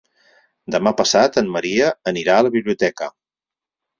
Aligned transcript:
Demà 0.75 0.93
passat 1.01 1.37
en 1.41 1.51
Maria 1.57 1.91
anirà 2.13 2.37
a 2.39 2.45
la 2.47 2.53
biblioteca. 2.57 3.13